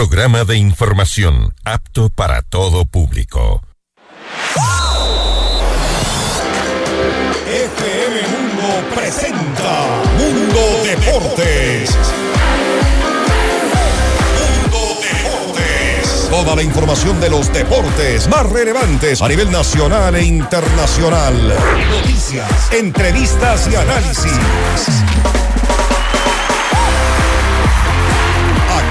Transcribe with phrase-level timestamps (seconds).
[0.00, 3.60] programa de información apto para todo público.
[7.46, 11.90] FM Mundo presenta Mundo Deportes.
[14.40, 16.28] Mundo Deportes.
[16.30, 21.36] Toda la información de los deportes más relevantes a nivel nacional e internacional.
[21.90, 24.32] Noticias, entrevistas y análisis.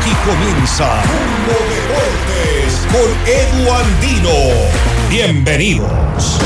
[0.10, 4.32] Aquí comienza Mundo Deportes con Edu Andino.
[5.08, 6.40] Bienvenidos.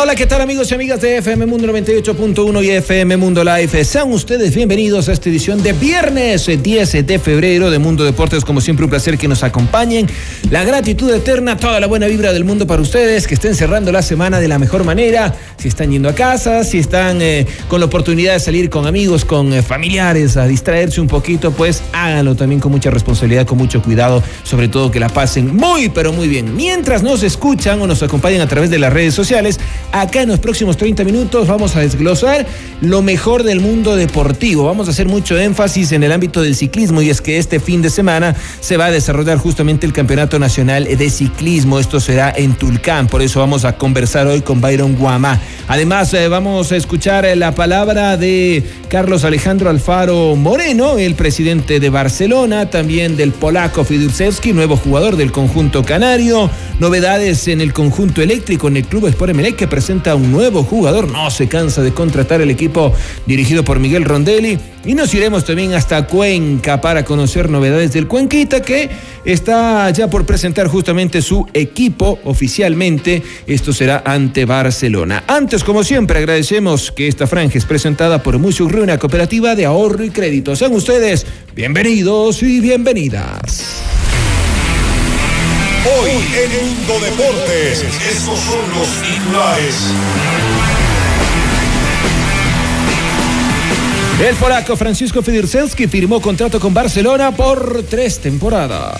[0.00, 3.84] Hola, ¿qué tal amigos y amigas de FM Mundo 98.1 y FM Mundo Live?
[3.84, 8.44] Sean ustedes bienvenidos a esta edición de viernes 10 de febrero de Mundo Deportes.
[8.44, 10.06] Como siempre, un placer que nos acompañen.
[10.50, 14.02] La gratitud eterna, toda la buena vibra del mundo para ustedes, que estén cerrando la
[14.02, 15.34] semana de la mejor manera.
[15.56, 19.24] Si están yendo a casa, si están eh, con la oportunidad de salir con amigos,
[19.24, 23.82] con eh, familiares, a distraerse un poquito, pues háganlo también con mucha responsabilidad, con mucho
[23.82, 26.54] cuidado, sobre todo que la pasen muy, pero muy bien.
[26.54, 29.58] Mientras nos escuchan o nos acompañan a través de las redes sociales,
[29.92, 32.46] Acá en los próximos 30 minutos vamos a desglosar
[32.82, 34.64] lo mejor del mundo deportivo.
[34.64, 37.80] Vamos a hacer mucho énfasis en el ámbito del ciclismo y es que este fin
[37.80, 41.78] de semana se va a desarrollar justamente el Campeonato Nacional de Ciclismo.
[41.78, 45.40] Esto será en Tulcán, por eso vamos a conversar hoy con Byron Guamá.
[45.68, 51.78] Además, eh, vamos a escuchar eh, la palabra de Carlos Alejandro Alfaro Moreno, el presidente
[51.78, 56.50] de Barcelona, también del polaco Fidurcevski, nuevo jugador del conjunto canario.
[56.80, 61.10] Novedades en el conjunto eléctrico en el Club Sport Emelec que presenta un nuevo jugador.
[61.10, 62.94] No se cansa de contratar el equipo
[63.26, 64.58] dirigido por Miguel Rondelli.
[64.88, 68.88] Y nos iremos también hasta Cuenca para conocer novedades del Cuenquita que
[69.22, 73.22] está ya por presentar justamente su equipo oficialmente.
[73.46, 75.24] Esto será ante Barcelona.
[75.26, 80.08] Antes, como siempre, agradecemos que esta franja es presentada por Musurruna Cooperativa de Ahorro y
[80.08, 80.56] Crédito.
[80.56, 83.82] Sean ustedes bienvenidos y bienvenidas.
[86.00, 90.77] Hoy en Mundo Deportes, estos son los titulares.
[94.20, 98.98] El polaco Francisco Fidurcelski firmó contrato con Barcelona por tres temporadas.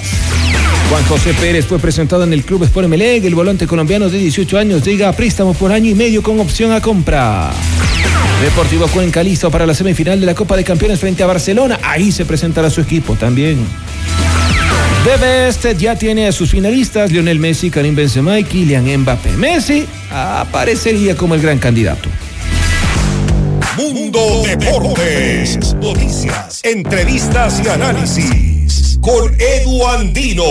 [0.88, 3.24] Juan José Pérez fue presentado en el Club Sport Emelec.
[3.24, 6.70] El volante colombiano de 18 años llega a préstamo por año y medio con opción
[6.70, 7.50] a compra.
[8.40, 11.80] Deportivo Cuenca listo para la semifinal de la Copa de Campeones frente a Barcelona.
[11.82, 13.58] Ahí se presentará su equipo también.
[15.02, 19.32] The Best ya tiene a sus finalistas Lionel Messi, Karim Benzema y Kylian Mbappé.
[19.32, 22.08] Messi aparecería como el gran candidato.
[23.78, 25.74] Mundo Deportes.
[25.74, 28.98] Noticias, entrevistas y análisis.
[29.00, 30.42] Con Edu Andino.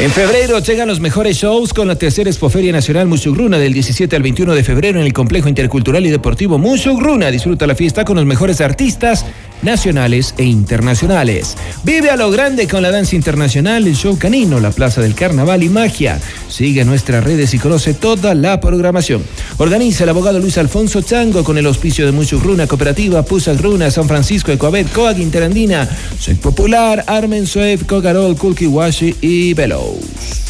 [0.00, 4.22] En febrero llegan los mejores shows con la tercera Expoferia Nacional Musugruna del 17 al
[4.22, 7.32] 21 de febrero en el Complejo Intercultural y Deportivo Musugruna.
[7.32, 9.24] Disfruta la fiesta con los mejores artistas
[9.62, 11.56] nacionales e internacionales.
[11.84, 15.62] Vive a lo grande con la danza internacional, el show canino, la Plaza del Carnaval
[15.62, 16.20] y Magia.
[16.48, 19.22] Sigue nuestras redes y conoce toda la programación.
[19.58, 24.08] Organiza el abogado Luis Alfonso Chango con el auspicio de Musugruna Cooperativa, Pusal Runa, San
[24.08, 25.88] Francisco, Ecoabet, Coag Interandina,
[26.18, 30.48] Soy Popular, Armen Suev, Cogarol, Kulkiwashi y Velos.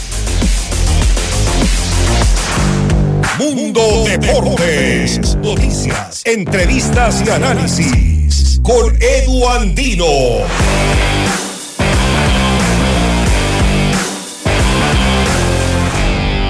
[3.38, 5.36] Mundo Deportes.
[5.36, 8.47] Noticias, entrevistas y análisis.
[8.69, 10.45] Con Edu Andino.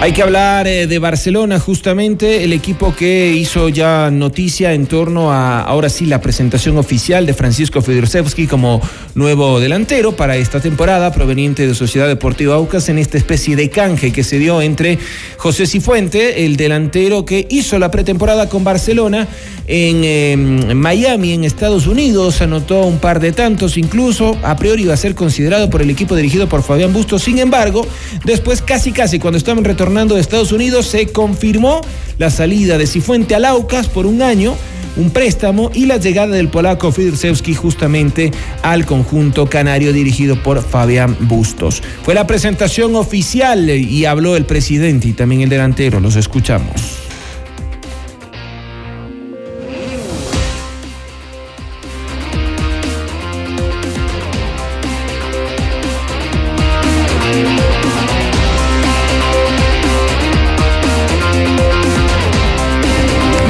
[0.00, 5.32] Hay que hablar eh, de Barcelona, justamente el equipo que hizo ya noticia en torno
[5.32, 8.80] a ahora sí la presentación oficial de Francisco Fedorsevsky como
[9.16, 14.12] nuevo delantero para esta temporada, proveniente de Sociedad Deportiva Aucas, en esta especie de canje
[14.12, 15.00] que se dio entre
[15.36, 19.26] José Cifuente, el delantero que hizo la pretemporada con Barcelona
[19.66, 24.94] en eh, Miami, en Estados Unidos, anotó un par de tantos, incluso a priori iba
[24.94, 27.24] a ser considerado por el equipo dirigido por Fabián Bustos.
[27.24, 27.86] Sin embargo,
[28.24, 31.80] después casi casi cuando estaban retornando de Estados Unidos se confirmó
[32.18, 34.54] la salida de Cifuente a Laucas por un año
[34.96, 38.30] un préstamo y la llegada del polaco Fidzewski justamente
[38.62, 41.82] al conjunto canario dirigido por Fabián Bustos.
[42.02, 47.07] Fue la presentación oficial y habló el presidente y también el delantero, los escuchamos.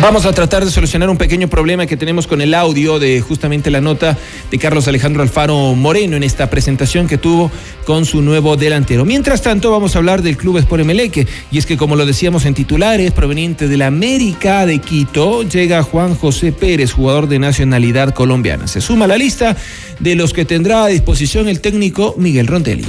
[0.00, 3.68] Vamos a tratar de solucionar un pequeño problema que tenemos con el audio de justamente
[3.68, 4.16] la nota
[4.48, 7.50] de Carlos Alejandro Alfaro Moreno en esta presentación que tuvo
[7.84, 9.04] con su nuevo delantero.
[9.04, 11.26] Mientras tanto, vamos a hablar del Club Sport Emeleque.
[11.50, 15.82] Y es que, como lo decíamos en titulares, proveniente de la América de Quito, llega
[15.82, 18.68] Juan José Pérez, jugador de nacionalidad colombiana.
[18.68, 19.56] Se suma a la lista
[19.98, 22.86] de los que tendrá a disposición el técnico Miguel Rondelli.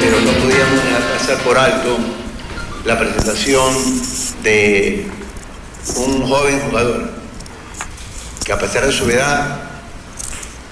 [0.00, 0.80] Pero no podíamos
[1.18, 1.98] pasar por alto
[2.86, 3.74] la presentación
[4.44, 5.06] de
[5.96, 7.10] un joven jugador
[8.44, 9.60] que a pesar de su edad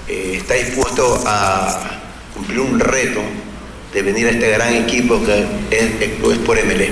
[0.07, 1.77] eh, está dispuesto a
[2.33, 3.19] cumplir un reto
[3.93, 6.91] de venir a este gran equipo que es el por MLE.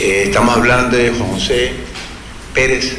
[0.00, 1.70] Eh, estamos hablando de José
[2.52, 2.96] Pérez,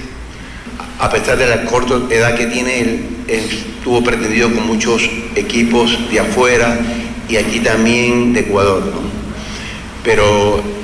[0.99, 6.21] a pesar de la corta edad que tiene él, estuvo pretendido con muchos equipos de
[6.21, 6.79] afuera
[7.27, 8.83] y aquí también de Ecuador.
[10.05, 10.82] Pero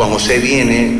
[0.00, 0.92] Juan José viene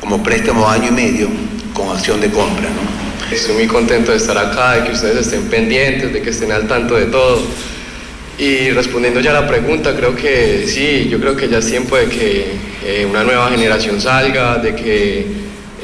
[0.00, 1.28] como préstamo año y medio
[1.72, 2.68] con acción de compra.
[2.68, 3.32] ¿no?
[3.32, 6.66] Estoy muy contento de estar acá, de que ustedes estén pendientes, de que estén al
[6.66, 7.40] tanto de todo.
[8.40, 11.96] Y respondiendo ya a la pregunta, creo que sí, yo creo que ya es tiempo
[11.96, 12.46] de que
[12.84, 15.26] eh, una nueva generación salga, de que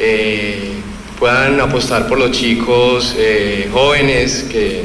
[0.01, 0.73] eh,
[1.21, 4.83] puedan apostar por los chicos eh, jóvenes, que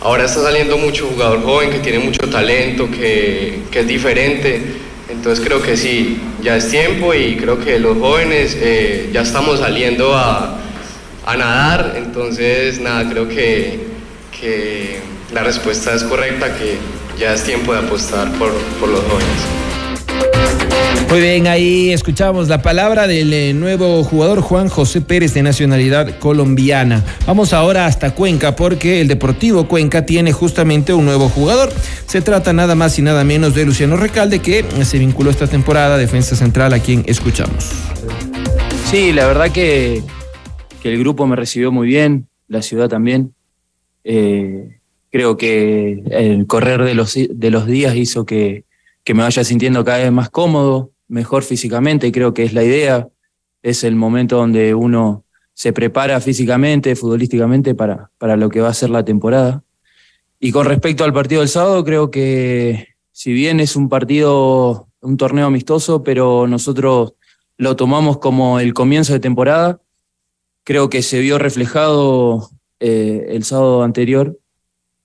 [0.00, 4.82] ahora está saliendo mucho jugador joven, que tiene mucho talento, que, que es diferente
[5.16, 9.60] entonces creo que sí, ya es tiempo y creo que los jóvenes eh, ya estamos
[9.60, 10.60] saliendo a,
[11.26, 13.86] nadar, entonces nada, creo que,
[14.38, 15.00] que,
[15.32, 16.76] la respuesta es correcta, que
[17.18, 19.63] ya es tiempo de apostar por, por los jóvenes.
[21.14, 26.18] Muy bien, ahí escuchamos la palabra del eh, nuevo jugador Juan José Pérez de nacionalidad
[26.18, 27.04] colombiana.
[27.24, 31.70] Vamos ahora hasta Cuenca porque el Deportivo Cuenca tiene justamente un nuevo jugador.
[32.06, 35.94] Se trata nada más y nada menos de Luciano Recalde que se vinculó esta temporada
[35.94, 37.70] a defensa central a quien escuchamos.
[38.90, 40.02] Sí, la verdad que,
[40.82, 43.34] el grupo me recibió muy bien, la ciudad también.
[44.02, 44.80] Eh,
[45.12, 48.64] creo que el correr de los, de los días hizo que,
[49.04, 53.08] que me vaya sintiendo cada vez más cómodo, mejor físicamente, creo que es la idea.
[53.62, 55.24] Es el momento donde uno
[55.54, 59.62] se prepara físicamente, futbolísticamente, para, para lo que va a ser la temporada.
[60.40, 65.16] Y con respecto al partido del sábado, creo que si bien es un partido, un
[65.16, 67.14] torneo amistoso, pero nosotros
[67.56, 69.80] lo tomamos como el comienzo de temporada,
[70.64, 72.50] creo que se vio reflejado
[72.80, 74.38] eh, el sábado anterior.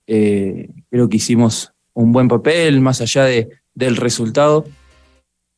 [0.07, 4.65] Eh, creo que hicimos un buen papel, más allá de, del resultado.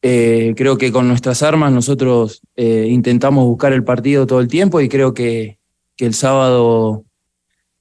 [0.02, 4.82] Eh, creo que con nuestras armas nosotros eh, intentamos buscar el partido todo el tiempo
[4.82, 5.60] y creo que,
[5.98, 7.06] el sábado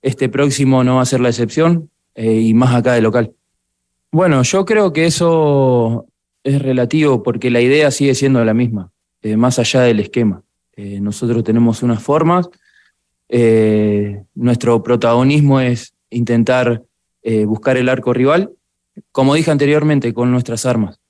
[0.03, 3.33] este próximo no va a ser la excepción eh, y más acá de local.
[4.13, 6.05] Bueno, yo creo que eso
[6.45, 8.93] es relativo porque la idea sigue siendo la misma,
[9.39, 10.43] más allá del esquema.
[10.77, 12.51] nosotros tenemos unas formas,
[14.35, 16.83] nuestro protagonismo es intentar
[17.47, 18.51] buscar el arco rival
[19.13, 21.01] como dije anteriormente, con nuestras armas.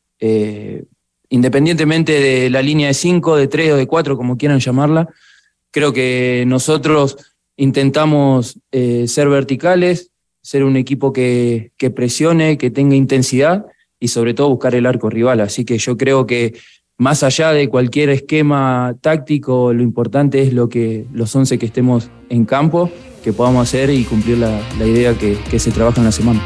[1.30, 5.08] Independientemente de la línea de 5, de 3 o de 4, como quieran llamarla,
[5.70, 7.16] creo que nosotros
[7.56, 10.10] intentamos eh, ser verticales,
[10.42, 13.66] ser un equipo que, presione, que tenga intensidad
[13.98, 15.40] y sobre todo buscar el arco rival.
[15.40, 16.54] Así que yo creo que
[16.98, 22.10] más allá de cualquier esquema táctico, lo importante es lo que los 11 que estemos
[22.28, 22.90] en campo,
[23.22, 26.42] que podamos hacer y cumplir la, idea que se trabaja en la semana.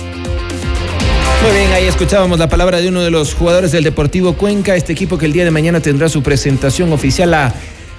[1.45, 4.95] Muy bien, ahí escuchábamos la palabra de uno de los jugadores del Deportivo Cuenca, este
[4.95, 7.53] equipo que el día de mañana tendrá su presentación oficial a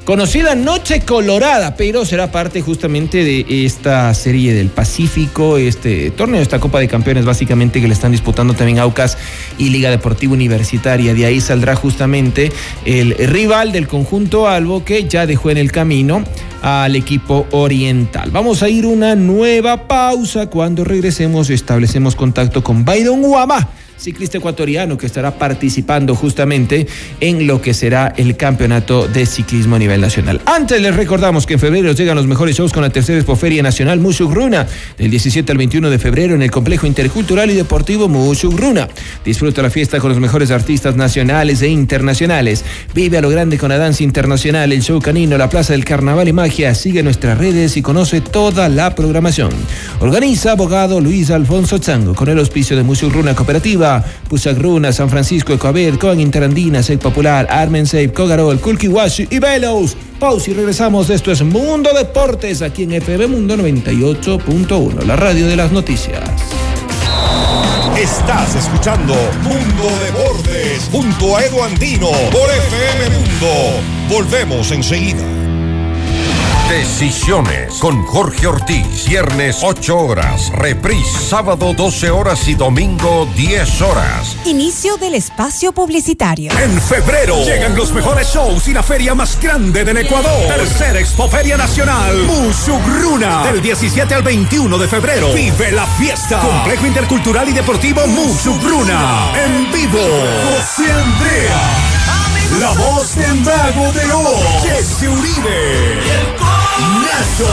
[0.03, 6.59] Conocida Noche Colorada, pero será parte justamente de esta serie del Pacífico, este torneo, esta
[6.59, 9.15] Copa de Campeones básicamente que le están disputando también Aucas
[9.59, 11.13] y Liga Deportiva Universitaria.
[11.13, 12.51] De ahí saldrá justamente
[12.83, 16.23] el rival del conjunto Albo que ya dejó en el camino
[16.65, 18.31] al equipo oriental.
[18.31, 20.49] Vamos a ir una nueva pausa.
[20.49, 26.87] Cuando regresemos establecemos contacto con Byron Guamá ciclista ecuatoriano que estará participando justamente
[27.19, 30.41] en lo que será el campeonato de ciclismo a nivel nacional.
[30.45, 34.01] Antes les recordamos que en febrero llegan los mejores shows con la tercera Expoferia Nacional
[34.01, 38.87] Runa del 17 al 21 de febrero en el Complejo Intercultural y Deportivo Runa.
[39.23, 42.63] Disfruta la fiesta con los mejores artistas nacionales e internacionales.
[42.93, 46.27] Vive a lo grande con la danza internacional, el show canino, la Plaza del Carnaval
[46.27, 46.75] y Magia.
[46.75, 49.51] Sigue nuestras redes y conoce toda la programación.
[49.99, 53.84] Organiza abogado Luis Alfonso Chango con el auspicio de Runa Cooperativa
[54.27, 59.95] Pusagruna, San Francisco, Ecoabel, Coan Interandina, Sec Popular, Armen Safe, Cogarol, Kulkiwashi y Velos.
[60.19, 61.09] Pausa y regresamos.
[61.09, 66.23] Esto es Mundo Deportes aquí en FM Mundo 98.1, la radio de las noticias.
[67.97, 69.13] Estás escuchando
[69.43, 73.81] Mundo de Bordes junto a Edu Andino por FM Mundo.
[74.09, 75.44] Volvemos enseguida.
[76.69, 79.05] Decisiones con Jorge Ortiz.
[79.07, 80.51] Viernes 8 horas.
[80.51, 84.35] Reprise sábado 12 horas y domingo 10 horas.
[84.45, 86.51] Inicio del espacio publicitario.
[86.57, 90.47] En febrero llegan los mejores shows y la feria más grande del Ecuador.
[90.47, 92.17] Tercera Expoferia Nacional.
[92.23, 93.43] Musugruna.
[93.43, 95.33] Del 17 al 21 de febrero.
[95.33, 96.39] Vive la fiesta.
[96.39, 99.31] Complejo Intercultural y Deportivo Musugruna.
[99.35, 99.99] En vivo.
[99.99, 101.95] José Andrea.
[102.59, 104.63] La voz del mago de Oz.
[104.63, 106.44] Jesse Uribe.
[106.79, 107.45] Nacho.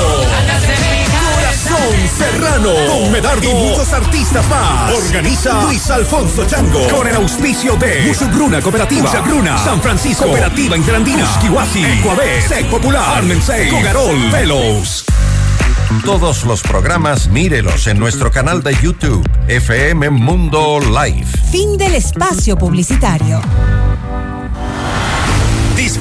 [1.34, 2.70] Corazón Serrano.
[2.88, 3.48] Con Medardo.
[3.48, 4.92] Y muchos artistas más.
[4.92, 6.88] Organiza Luis Alfonso Chango.
[6.88, 9.02] Con el auspicio de Musugruna Cooperativa.
[9.02, 9.58] Musugruna.
[9.58, 10.24] San Francisco.
[10.24, 11.24] Cooperativa Interandina.
[11.24, 11.84] Usquihuasi.
[11.84, 12.48] Ecuabet.
[12.48, 13.18] Sec Popular.
[13.18, 13.68] Armensei.
[13.70, 14.30] Cogarol.
[14.30, 15.04] Velos.
[16.04, 21.26] Todos los programas mírelos en nuestro canal de YouTube, FM Mundo Live.
[21.50, 23.40] Fin del espacio publicitario.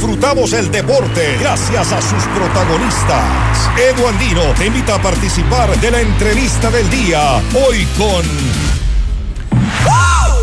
[0.01, 3.69] Disfrutamos el deporte gracias a sus protagonistas.
[3.77, 7.35] Edu Andino te invita a participar de la entrevista del día.
[7.53, 8.25] Hoy con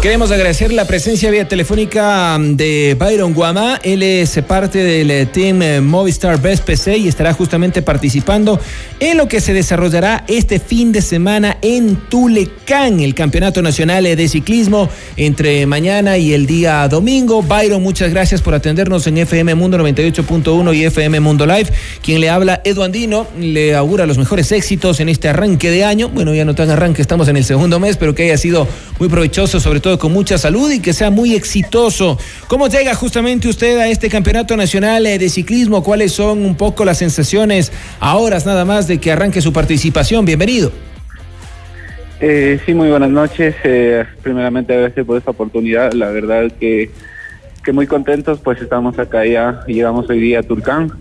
[0.01, 3.81] Queremos agradecer la presencia vía telefónica de Byron Guama.
[3.83, 8.61] Él es parte del eh, team eh, Movistar Best PC y estará justamente participando
[9.01, 14.29] en lo que se desarrollará este fin de semana en Tulecán, el Campeonato Nacional de
[14.29, 17.43] Ciclismo entre mañana y el día domingo.
[17.43, 21.73] Byron, muchas gracias por atendernos en FM Mundo 98.1 y FM Mundo Live.
[22.05, 26.09] Quien le habla, Edu Andino, le augura los mejores éxitos en este arranque de año.
[26.09, 28.69] Bueno, ya no tan arranque, estamos en el segundo mes, pero que haya sido
[29.01, 32.19] muy provechoso, sobre todo con mucha salud y que sea muy exitoso.
[32.49, 35.85] ¿Cómo llega justamente usted a este Campeonato Nacional eh, de Ciclismo?
[35.85, 40.25] ¿Cuáles son un poco las sensaciones a horas nada más de que arranque su participación?
[40.25, 40.73] Bienvenido.
[42.21, 43.55] Eh, sí, muy buenas noches.
[43.63, 45.93] Eh, primeramente, gracias por esta oportunidad.
[45.93, 46.91] La verdad que,
[47.63, 50.93] que muy contentos, pues estamos acá ya, llegamos hoy día a Turcán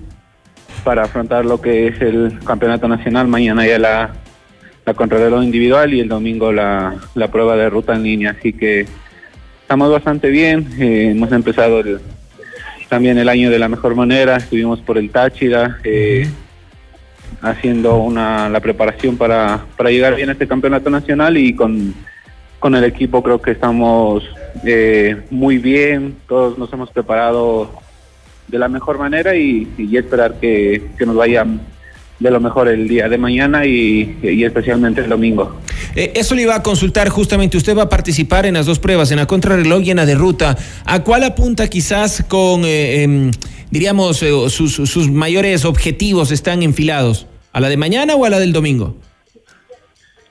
[0.84, 3.28] para afrontar lo que es el Campeonato Nacional.
[3.28, 4.14] Mañana ya la,
[4.88, 8.32] la contrarreloj individual y el domingo la, la prueba de ruta en línea.
[8.32, 8.86] Así que
[9.62, 10.66] estamos bastante bien.
[10.80, 12.00] Eh, hemos empezado el-
[12.88, 14.38] también el año de la mejor manera.
[14.38, 16.26] Estuvimos por el Táchira eh,
[17.42, 21.94] haciendo una, la preparación para, para llegar bien a este campeonato nacional y con,
[22.58, 24.24] con el equipo creo que estamos
[24.64, 26.16] eh, muy bien.
[26.30, 27.70] Todos nos hemos preparado
[28.48, 31.46] de la mejor manera y, y esperar que, que nos vaya
[32.20, 35.56] de lo mejor el día de mañana y, y especialmente el domingo.
[35.96, 37.58] Eh, eso le iba a consultar justamente.
[37.58, 40.16] Usted va a participar en las dos pruebas, en la contrarreloj y en la de
[40.16, 40.58] ruta.
[40.86, 43.32] ¿A cuál apunta quizás con, eh, em,
[43.70, 47.28] diríamos, eh, sus, sus mayores objetivos están enfilados?
[47.54, 48.96] ¿A la de mañana o a la del domingo?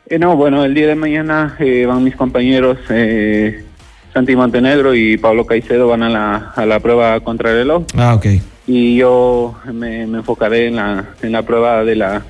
[0.09, 3.65] Eh, no, bueno, el día de mañana van mis compañeros eh,
[4.17, 8.25] Santi Montenegro y Pablo Caicedo van a la, a la prueba contrarreloj Ah, ok.
[8.67, 12.23] y yo me, me enfocaré en la, en la prueba de la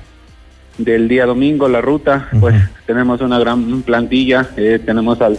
[0.77, 2.27] del día domingo, la ruta.
[2.41, 5.37] Pues tenemos una gran plantilla, eh, tenemos al,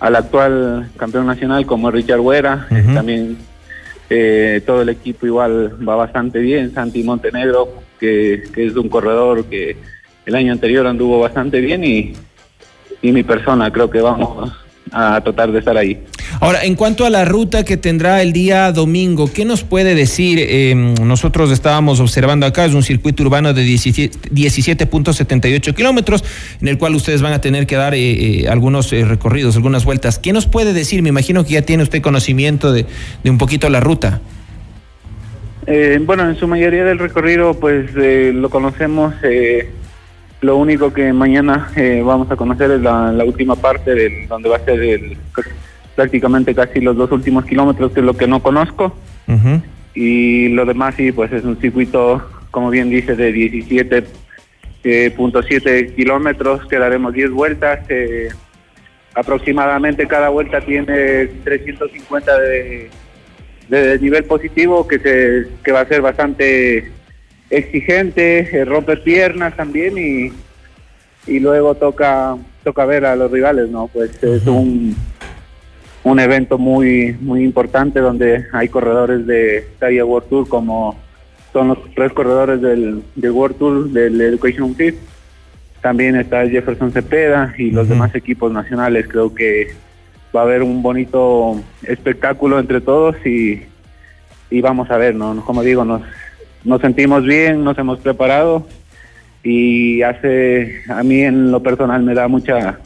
[0.00, 3.36] al actual campeón nacional como Richard Huera, eh, también
[4.08, 7.68] eh, todo el equipo igual va bastante bien, Santi Montenegro,
[8.00, 9.76] que, que es un corredor que
[10.24, 12.14] el año anterior anduvo bastante bien y,
[13.02, 14.52] y mi persona creo que vamos
[14.92, 15.98] a tratar de estar ahí.
[16.40, 20.38] Ahora, en cuanto a la ruta que tendrá el día domingo, ¿qué nos puede decir?
[20.40, 26.24] Eh, nosotros estábamos observando acá, es un circuito urbano de 17 17.78 kilómetros,
[26.60, 29.84] en el cual ustedes van a tener que dar eh, eh, algunos eh, recorridos, algunas
[29.84, 30.18] vueltas.
[30.18, 31.02] ¿Qué nos puede decir?
[31.02, 32.86] Me imagino que ya tiene usted conocimiento de,
[33.22, 34.20] de un poquito la ruta.
[35.66, 39.14] Eh, bueno, en su mayoría del recorrido pues eh, lo conocemos.
[40.40, 44.28] Eh, lo único que mañana eh, vamos a conocer es la, la última parte del,
[44.28, 45.16] donde va a ser el,
[45.94, 48.96] prácticamente casi los dos últimos kilómetros, que es lo que no conozco.
[49.94, 56.78] Y lo demás sí, pues es un circuito, como bien dice, de 17.7 kilómetros, que
[56.78, 57.80] daremos 10 vueltas.
[57.88, 58.28] eh,
[59.16, 62.90] aproximadamente cada vuelta tiene 350 de,
[63.70, 66.92] de nivel positivo, que, se, que va a ser bastante
[67.50, 70.32] exigente, eh, rompe piernas también y,
[71.30, 73.88] y luego toca toca ver a los rivales, ¿no?
[73.88, 74.96] Pues es un,
[76.02, 80.98] un evento muy muy importante donde hay corredores de talla World Tour como
[81.52, 84.96] son los tres corredores del, del World Tour del Education Fit.
[85.80, 89.06] También está Jefferson Cepeda y los demás equipos nacionales.
[89.08, 89.68] Creo que
[90.34, 93.62] va a haber un bonito espectáculo entre todos y,
[94.50, 95.42] y vamos a ver, ¿no?
[95.44, 96.02] Como digo, nos,
[96.64, 98.66] nos sentimos bien, nos hemos preparado
[99.42, 102.78] y hace, a mí en lo personal me da mucha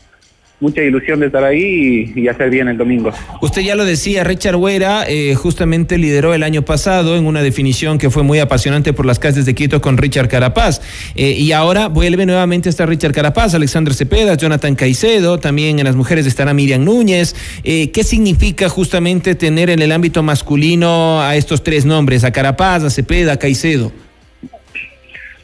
[0.60, 3.10] mucha ilusión de estar ahí y, hacer bien el domingo.
[3.40, 7.98] Usted ya lo decía, Richard Huera eh, justamente lideró el año pasado en una definición
[7.98, 10.80] que fue muy apasionante por las calles de Quito con Richard Carapaz.
[11.16, 15.86] Eh, y ahora vuelve nuevamente a estar Richard Carapaz, Alexander Cepeda, Jonathan Caicedo, también en
[15.86, 17.34] las mujeres estará Miriam Núñez.
[17.64, 22.84] Eh, ¿Qué significa justamente tener en el ámbito masculino a estos tres nombres, a Carapaz,
[22.84, 23.90] a Cepeda, a Caicedo?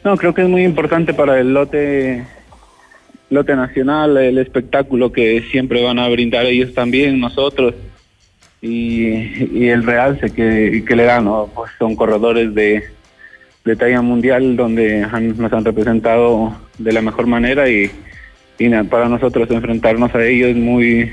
[0.03, 2.23] No, creo que es muy importante para el lote
[3.29, 7.75] lote nacional, el espectáculo que siempre van a brindar ellos también, nosotros,
[8.61, 11.27] y, el realce que, que le dan.
[11.53, 12.83] Pues son corredores de,
[13.65, 17.91] de talla mundial donde nos han representado de la mejor manera y,
[18.57, 21.11] y para nosotros enfrentarnos a ellos muy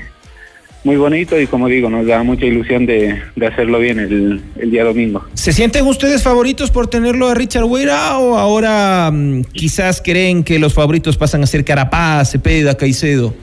[0.85, 4.83] muy bonito y como digo, nos da mucha ilusión de, hacerlo bien el, el, día
[4.83, 5.25] domingo.
[5.33, 10.59] ¿Se sienten ustedes favoritos por tenerlo a Richard Huera o ahora mm, quizás creen que
[10.59, 13.33] los favoritos pasan a ser Carapaz, Cepeda, Caicedo?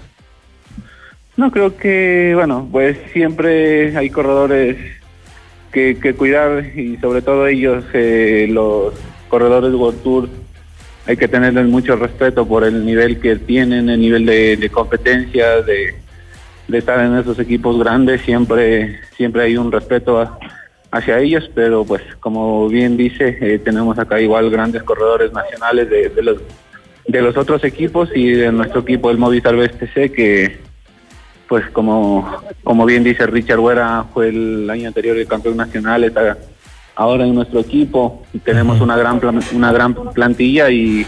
[1.37, 4.77] No, creo que, bueno, pues siempre hay corredores
[5.73, 8.95] que, que cuidar y sobre todo ellos, eh, los
[9.29, 10.29] corredores World Tour,
[11.07, 15.61] hay que tenerles mucho respeto por el nivel que tienen, el nivel de, de competencia,
[15.63, 16.03] de
[16.73, 20.39] de estar en esos equipos grandes, siempre, siempre hay un respeto
[20.91, 26.09] hacia ellos, pero pues como bien dice, eh, tenemos acá igual grandes corredores nacionales de,
[26.09, 26.39] de, los
[27.07, 30.59] de los otros equipos y de nuestro equipo el Movistar BSTC que
[31.49, 36.39] pues como, como bien dice Richard Huera fue el año anterior el campeón nacional, está
[36.95, 39.21] ahora en nuestro equipo, tenemos una gran
[39.53, 41.07] una gran plantilla y,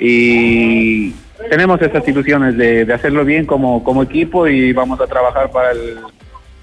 [0.00, 1.14] y
[1.50, 5.98] tenemos esas ilusiones de, hacerlo bien como, como equipo y vamos a trabajar para el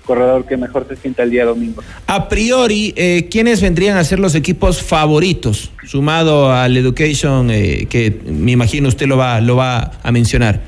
[0.06, 1.82] corredor que mejor se sienta el día domingo.
[2.08, 8.20] A priori, eh, ¿quiénes vendrían a ser los equipos favoritos, sumado al Education, eh, que
[8.26, 10.60] me imagino usted lo va, lo va a mencionar?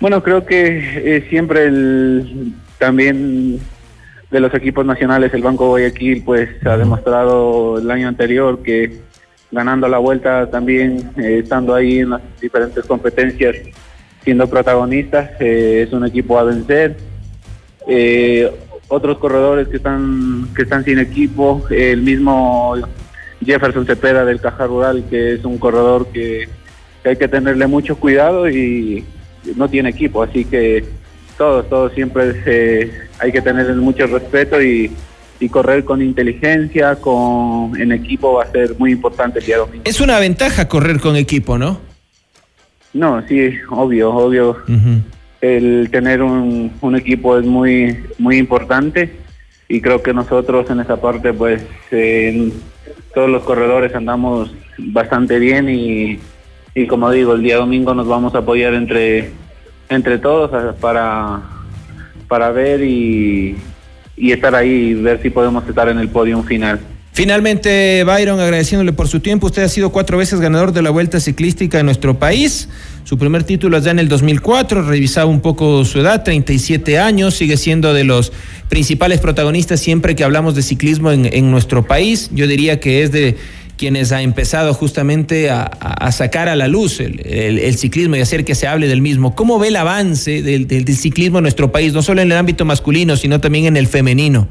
[0.00, 3.58] Bueno, creo que eh, siempre el, también
[4.30, 9.07] de los equipos nacionales, el Banco Guayaquil, pues ha demostrado el año anterior que
[9.50, 13.56] ganando la vuelta también, eh, estando ahí en las diferentes competencias,
[14.22, 16.96] siendo protagonistas, eh, es un equipo a vencer.
[17.86, 18.50] Eh,
[18.88, 22.74] otros corredores que están que están sin equipo, el mismo
[23.44, 26.48] Jefferson Cepeda del Caja Rural, que es un corredor que,
[27.04, 29.04] hay que tenerle mucho cuidado y
[29.56, 30.84] no tiene equipo, así que
[31.38, 34.90] todos, todos siempre hay que tenerle mucho respeto y,
[35.40, 39.82] y correr con inteligencia, con en equipo va a ser muy importante el día domingo.
[39.84, 41.80] Es una ventaja correr con equipo, ¿no?
[42.92, 44.56] No, sí, obvio, obvio.
[45.40, 49.12] El tener un, un, equipo es muy muy importante
[49.68, 52.52] y creo que nosotros en esa parte, pues, en
[53.14, 56.18] todos los corredores andamos bastante bien y,
[56.74, 59.30] y como digo, el día domingo nos vamos a apoyar entre
[59.88, 61.40] entre todos para
[62.26, 63.56] para ver y,
[64.18, 66.80] y estar ahí y ver si podemos estar en el podio final.
[67.18, 69.46] Finalmente, Byron, agradeciéndole por su tiempo.
[69.48, 72.68] Usted ha sido cuatro veces ganador de la Vuelta Ciclística en nuestro país.
[73.02, 74.82] Su primer título allá en el 2004.
[74.82, 77.34] Revisaba un poco su edad, 37 años.
[77.34, 78.32] Sigue siendo de los
[78.68, 82.30] principales protagonistas siempre que hablamos de ciclismo en nuestro país.
[82.32, 83.36] Yo diría que es de
[83.78, 88.66] quienes ha empezado justamente a, sacar a la luz el, ciclismo y hacer que se
[88.66, 89.34] hable del mismo.
[89.34, 93.16] ¿Cómo ve el avance del, ciclismo en nuestro país, no solo en el ámbito masculino,
[93.16, 94.48] sino también en el femenino?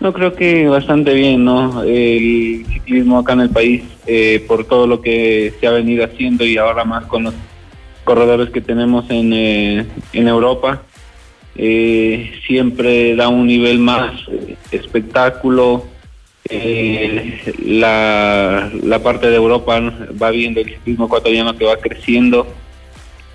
[0.00, 1.82] No, creo que bastante bien, ¿no?
[1.82, 6.44] El ciclismo acá en el país, eh, por todo lo que se ha venido haciendo
[6.44, 7.34] y ahora más con los
[8.04, 10.82] corredores que tenemos en, eh, Europa,
[11.56, 14.12] eh, siempre da un nivel más
[14.70, 15.86] espectáculo,
[16.48, 19.80] eh, la, la parte de Europa
[20.20, 22.46] va viendo el ciclismo ecuatoriano que va creciendo.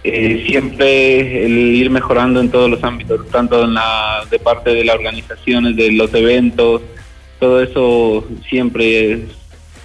[0.03, 4.83] Eh, siempre el ir mejorando en todos los ámbitos, tanto en la de parte de
[4.83, 6.81] las organizaciones, de los eventos,
[7.39, 9.25] todo eso siempre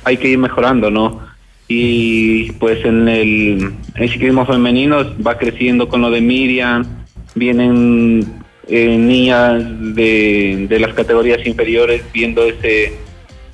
[0.05, 1.21] hay que ir mejorando, ¿no?
[1.69, 6.87] Y pues en el, ciclismo femenino va creciendo con lo de Miriam,
[7.35, 8.25] vienen
[8.69, 12.95] eh, niñas de, de las categorías inferiores viendo ese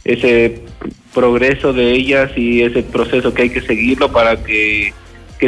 [0.05, 0.61] ese
[1.15, 4.93] progreso de ellas y ese proceso que hay que seguirlo para que,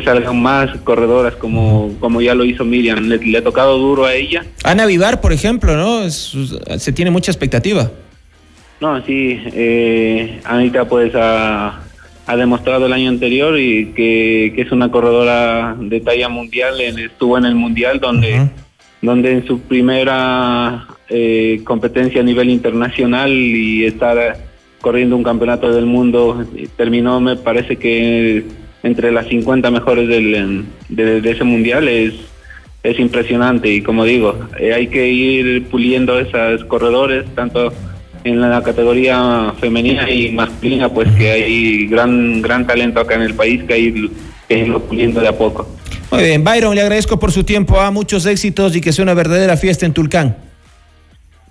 [0.05, 3.05] salgan más corredoras como, como ya lo hizo Miriam.
[3.07, 4.45] Le, ha tocado duro a ella.
[4.65, 6.11] Ana Vivar, por ejemplo, ¿no?
[6.11, 7.93] se tiene mucha expectativa.
[8.81, 11.81] No, sí, eh, Anita pues ha,
[12.37, 17.55] demostrado el año anterior y que, es una corredora de talla mundial, estuvo en el
[17.55, 18.49] mundial donde,
[19.01, 24.37] donde en su primera eh, competencia a nivel internacional y estar
[24.81, 26.45] corriendo un campeonato del mundo.
[26.77, 28.45] Terminó, me parece que
[28.83, 32.15] entre las 50 mejores del, de, de ese mundial es,
[32.83, 37.73] es impresionante y como digo, eh, hay que ir puliendo esos corredores, tanto
[38.25, 43.35] en la categoría femenina y masculina, pues que hay gran gran talento acá en el
[43.35, 44.11] país que hay
[44.49, 45.67] que irlo puliendo de a poco.
[46.11, 49.15] Muy bien, Byron, le agradezco por su tiempo, a muchos éxitos y que sea una
[49.15, 50.37] verdadera fiesta en Tulcán.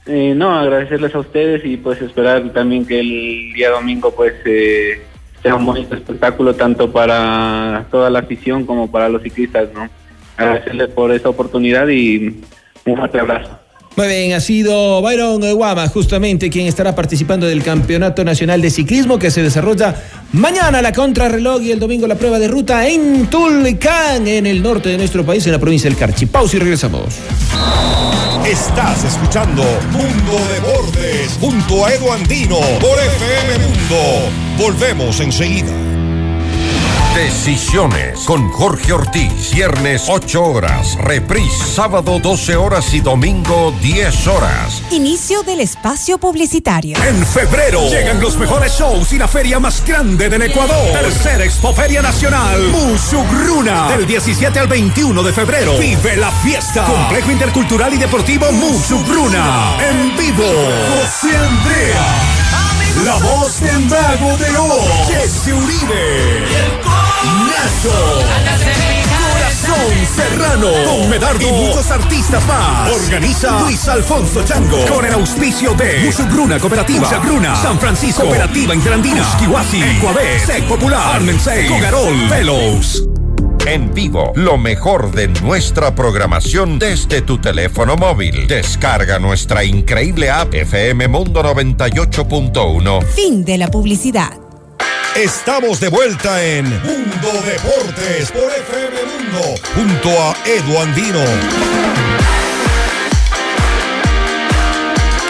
[0.06, 5.02] Eh, no, agradecerles a ustedes y pues esperar también que el día domingo pues eh,
[5.42, 9.90] sea un bonito espectáculo tanto para toda la afición como para los ciclistas, ¿no?
[10.36, 12.42] Agradecerles por esta oportunidad y
[12.86, 13.63] un fuerte abrazo.
[13.96, 19.20] Muy bien, ha sido Byron Guama, justamente quien estará participando del Campeonato Nacional de Ciclismo
[19.20, 19.96] que se desarrolla
[20.32, 24.90] mañana la contrarreloj y el domingo la prueba de ruta en Tulcán, en el norte
[24.90, 26.26] de nuestro país, en la provincia del Carchi.
[26.26, 27.06] Pausa y regresamos.
[28.44, 34.32] Estás escuchando Mundo de Bordes junto a Edu Andino por FM Mundo.
[34.58, 35.93] Volvemos enseguida.
[37.16, 39.52] Decisiones con Jorge Ortiz.
[39.54, 40.96] Viernes 8 horas.
[40.96, 44.82] Reprise sábado 12 horas y domingo 10 horas.
[44.90, 46.98] Inicio del espacio publicitario.
[47.04, 50.92] En febrero llegan los mejores shows y la feria más grande del Ecuador.
[50.92, 52.60] Tercera Expoferia Nacional.
[52.70, 53.90] Musugruna.
[53.90, 55.78] Del 17 al 21 de febrero.
[55.78, 56.84] Vive la fiesta.
[56.84, 59.78] Complejo Intercultural y Deportivo Musugruna.
[59.88, 60.44] En vivo.
[60.96, 62.44] José Andrea.
[63.06, 65.08] La voz del mago de Oz.
[65.08, 66.93] Jesse Uribe.
[67.26, 68.24] Nacho.
[69.32, 70.70] Corazón Serrano.
[70.86, 71.42] Con Medardo.
[71.42, 72.92] Y muchos artistas más.
[72.92, 74.86] Organiza Luis Alfonso Chango.
[74.86, 77.08] Con el auspicio de Musugruna Cooperativa.
[77.10, 77.56] Musugruna.
[77.56, 78.24] San Francisco.
[78.24, 79.26] Cooperativa Interandina.
[79.40, 79.82] Kiwasi.
[79.82, 80.40] Ecuabé.
[80.40, 81.16] Sec Popular.
[81.16, 81.68] Armensei.
[81.68, 82.30] Cogarol.
[82.30, 83.08] Fellows.
[83.66, 88.46] En vivo, lo mejor de nuestra programación desde tu teléfono móvil.
[88.46, 93.06] Descarga nuestra increíble app FM Mundo 98.1.
[93.06, 94.43] Fin de la publicidad.
[95.16, 101.20] Estamos de vuelta en Mundo Deportes por FM Mundo junto a Edu Andino.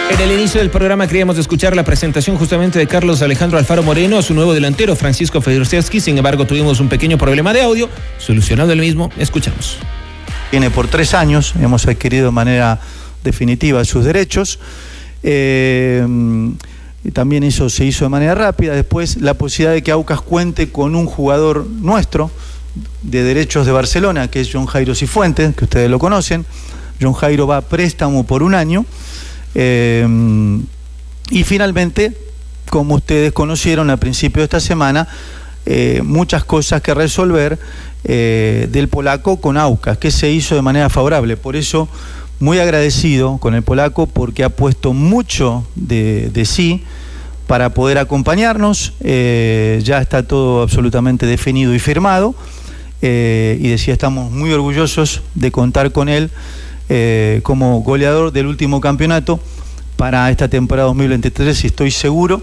[0.09, 4.19] En el inicio del programa queríamos escuchar la presentación justamente de Carlos Alejandro Alfaro Moreno
[4.19, 5.99] a su nuevo delantero Francisco Federstevski.
[5.99, 7.89] Sin embargo, tuvimos un pequeño problema de audio.
[8.19, 9.79] Solucionado el mismo, escuchamos.
[10.49, 12.79] Tiene por tres años, hemos adquirido de manera
[13.21, 14.59] definitiva sus derechos.
[15.23, 16.05] Eh,
[17.03, 18.73] y también eso se hizo de manera rápida.
[18.73, 22.31] Después, la posibilidad de que Aucas cuente con un jugador nuestro
[23.01, 26.45] de derechos de Barcelona, que es John Jairo Cifuentes, que ustedes lo conocen.
[27.01, 28.85] John Jairo va a préstamo por un año.
[29.55, 30.07] Eh,
[31.29, 32.17] y finalmente,
[32.69, 35.07] como ustedes conocieron al principio de esta semana,
[35.65, 37.57] eh, muchas cosas que resolver
[38.03, 41.37] eh, del polaco con Aucas, que se hizo de manera favorable.
[41.37, 41.87] Por eso,
[42.43, 46.83] muy agradecido con el polaco porque ha puesto mucho de, sí
[47.47, 48.91] para poder acompañarnos.
[48.99, 52.35] Eh, ya está todo absolutamente definido y firmado.
[53.01, 56.31] Eh, y decía, estamos muy orgullosos de contar con él
[56.89, 59.39] eh, como goleador del último campeonato
[59.95, 62.41] para esta temporada 2023 y estoy seguro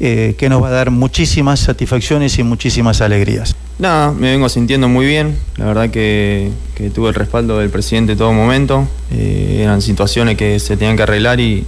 [0.00, 3.54] eh, que nos va a dar muchísimas satisfacciones y muchísimas alegrías.
[3.78, 5.38] Nada, me vengo sintiendo muy bien.
[5.56, 6.50] La verdad que,
[6.94, 8.88] tuve el respaldo del presidente en todo momento.
[9.12, 11.64] Eh, eran situaciones que se tenían que arreglar y,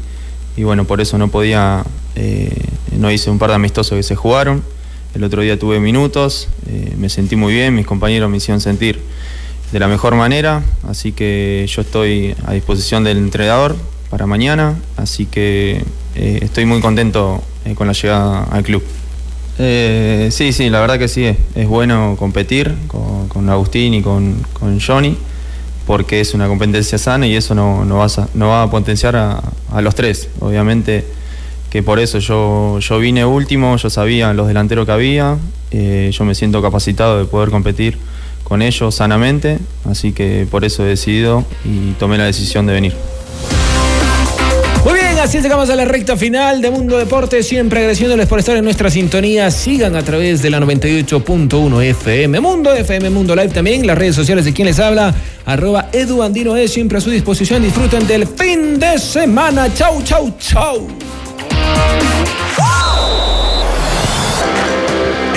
[0.58, 1.84] bueno, por eso no podía,
[2.16, 2.52] eh,
[2.98, 4.64] no hice un par de amistosos que se jugaron.
[5.14, 6.48] El otro día tuve minutos,
[6.98, 9.00] me sentí muy bien, mis compañeros me hicieron sentir
[9.72, 13.76] de la mejor manera, así que yo estoy a disposición del entrenador
[14.10, 15.82] para mañana, así que
[16.14, 18.82] eh, estoy muy contento eh, con la llegada al club.
[19.58, 24.44] Eh, sí, sí, la verdad que sí, es, es bueno competir con, Agustín y con,
[24.84, 25.16] Johnny,
[25.86, 29.42] porque es una competencia sana y eso no, va a potenciar a,
[29.72, 30.28] a los tres.
[30.40, 31.04] Obviamente
[31.70, 35.36] que por eso yo, yo vine último, yo sabía los delanteros que había,
[35.72, 37.98] eh, yo me siento capacitado de poder competir
[38.44, 42.94] con ellos sanamente, así que por eso he decidido y tomé la decisión de venir.
[45.26, 47.42] Así llegamos a la recta final de Mundo Deporte.
[47.42, 49.50] Siempre agradeciéndoles por estar en nuestra sintonía.
[49.50, 53.84] Sigan a través de la 98.1 FM Mundo, FM Mundo Live también.
[53.88, 55.12] Las redes sociales de quien les habla,
[55.44, 57.64] arroba Edu Andino es siempre a su disposición.
[57.64, 59.74] Disfruten del fin de semana.
[59.74, 60.86] Chau, chau, chau.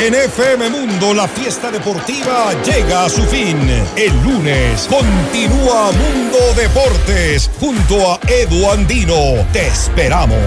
[0.01, 3.57] En FM Mundo la fiesta deportiva llega a su fin.
[3.97, 9.45] El lunes continúa Mundo Deportes junto a Edu Andino.
[9.51, 10.39] Te esperamos.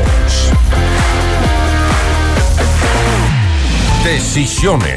[4.03, 4.89] Decisiones